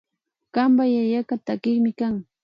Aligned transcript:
Kanpak 0.53 0.89
yayaka 0.95 1.35
takikmi 1.45 1.91
kan 1.99 2.15